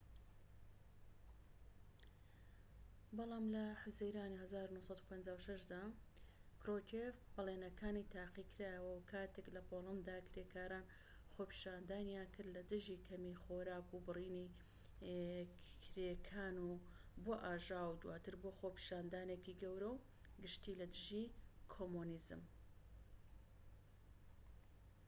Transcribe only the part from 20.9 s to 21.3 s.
دژی